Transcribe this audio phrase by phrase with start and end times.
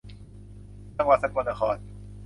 [0.97, 1.77] จังหวัดสกลนคร